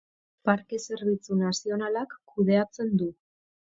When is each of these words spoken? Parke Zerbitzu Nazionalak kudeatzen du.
Parke 0.49 0.79
Zerbitzu 0.85 1.37
Nazionalak 1.43 2.17
kudeatzen 2.33 2.95
du. 3.03 3.11